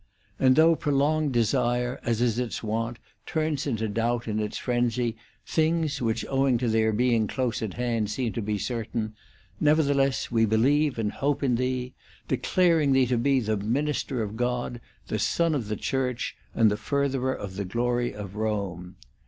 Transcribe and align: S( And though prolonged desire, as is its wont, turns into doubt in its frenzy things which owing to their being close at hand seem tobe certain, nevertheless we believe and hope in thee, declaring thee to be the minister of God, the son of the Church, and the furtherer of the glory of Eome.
S( 0.39 0.45
And 0.47 0.55
though 0.55 0.75
prolonged 0.75 1.31
desire, 1.31 1.99
as 2.03 2.21
is 2.23 2.39
its 2.39 2.63
wont, 2.63 2.97
turns 3.27 3.67
into 3.67 3.87
doubt 3.87 4.27
in 4.27 4.39
its 4.39 4.57
frenzy 4.57 5.15
things 5.45 6.01
which 6.01 6.25
owing 6.27 6.57
to 6.57 6.67
their 6.67 6.91
being 6.91 7.27
close 7.27 7.61
at 7.61 7.75
hand 7.75 8.09
seem 8.09 8.33
tobe 8.33 8.57
certain, 8.57 9.13
nevertheless 9.59 10.31
we 10.31 10.43
believe 10.47 10.97
and 10.97 11.11
hope 11.11 11.43
in 11.43 11.53
thee, 11.53 11.93
declaring 12.27 12.93
thee 12.93 13.05
to 13.05 13.17
be 13.19 13.39
the 13.39 13.57
minister 13.57 14.23
of 14.23 14.35
God, 14.35 14.81
the 15.05 15.19
son 15.19 15.53
of 15.53 15.67
the 15.67 15.77
Church, 15.77 16.35
and 16.55 16.71
the 16.71 16.77
furtherer 16.77 17.35
of 17.35 17.55
the 17.55 17.63
glory 17.65 18.11
of 18.11 18.31
Eome. 18.33 18.95